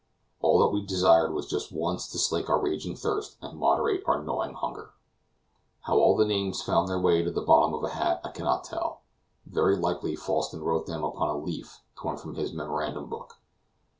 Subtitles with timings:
[0.41, 4.23] All that we desired was just once to slake our raging thirst and moderate our
[4.23, 4.95] gnawing hunger.
[5.81, 8.63] How all the names found their way to the bottom of a hat I cannot
[8.63, 9.01] tell.
[9.45, 13.37] Very likely Falsten wrote them upon a leaf torn from his memorandum book.